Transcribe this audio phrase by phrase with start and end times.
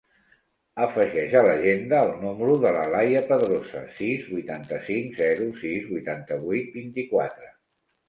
[0.85, 7.57] Afegeix a l'agenda el número de l'Alaia Pedrosa: sis, vuitanta-cinc, zero, sis, vuitanta-vuit, vint-i-quatre.